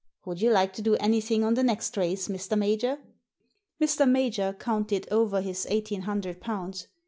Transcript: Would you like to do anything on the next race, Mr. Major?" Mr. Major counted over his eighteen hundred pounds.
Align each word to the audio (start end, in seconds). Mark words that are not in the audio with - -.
Would 0.25 0.41
you 0.41 0.49
like 0.49 0.73
to 0.73 0.81
do 0.81 0.95
anything 0.95 1.43
on 1.43 1.53
the 1.53 1.61
next 1.61 1.95
race, 1.95 2.27
Mr. 2.27 2.57
Major?" 2.57 2.97
Mr. 3.79 4.09
Major 4.09 4.51
counted 4.57 5.07
over 5.11 5.41
his 5.41 5.67
eighteen 5.69 6.01
hundred 6.01 6.41
pounds. 6.41 6.87